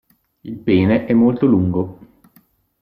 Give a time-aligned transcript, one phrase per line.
[0.43, 1.99] Il pene è molto lungo.